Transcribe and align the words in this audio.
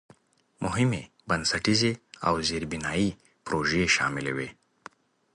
مهمې 0.63 1.03
بنسټیزې 1.27 1.93
او 2.27 2.33
زېربنایي 2.47 3.09
پروژې 3.45 3.83
شاملې 3.95 4.33
وې. 4.37 4.49